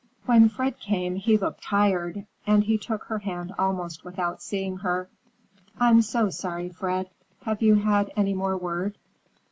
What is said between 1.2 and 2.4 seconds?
looked tired,